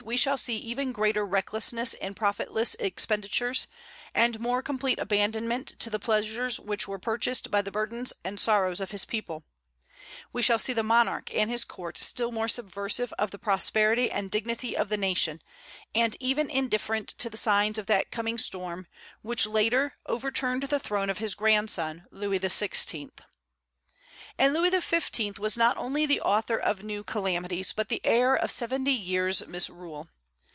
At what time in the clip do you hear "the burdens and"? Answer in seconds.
7.61-8.39